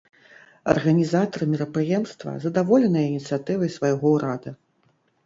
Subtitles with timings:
[0.71, 4.55] Арганізатары мерапрыемства задаволеныя ініцыятывай свайго ўрада.